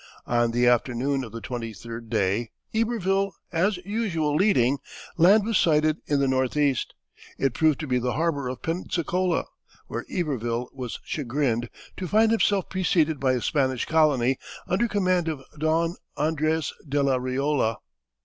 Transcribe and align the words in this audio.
On 0.25 0.49
the 0.49 0.65
afternoon 0.65 1.23
of 1.23 1.31
the 1.31 1.41
twenty 1.41 1.73
third 1.75 2.09
day, 2.09 2.49
Iberville 2.73 3.33
as 3.51 3.77
usual 3.85 4.35
leading, 4.35 4.79
land 5.15 5.45
was 5.45 5.59
sighted 5.59 5.97
in 6.07 6.19
the 6.19 6.27
northeast. 6.27 6.95
It 7.37 7.53
proved 7.53 7.79
to 7.81 7.85
be 7.87 7.99
the 7.99 8.13
harbor 8.13 8.49
of 8.49 8.63
Pensacola, 8.63 9.43
where 9.85 10.07
Iberville 10.11 10.69
was 10.73 10.97
chagrined 11.03 11.69
to 11.97 12.07
find 12.07 12.31
himself 12.31 12.67
preceded 12.67 13.19
by 13.19 13.33
a 13.33 13.41
Spanish 13.41 13.85
colony 13.85 14.39
under 14.67 14.87
command 14.87 15.27
of 15.27 15.43
Don 15.59 15.95
Andres 16.17 16.73
de 16.89 17.03
la 17.03 17.19
Riola. 17.19 17.75